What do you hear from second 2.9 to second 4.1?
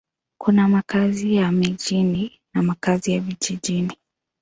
ya vijijini.